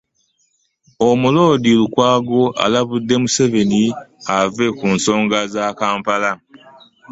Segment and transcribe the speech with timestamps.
[1.07, 3.83] Omuloodi Lukwago alabudde Museveni
[4.39, 6.31] ave ku nsonga za Kampala.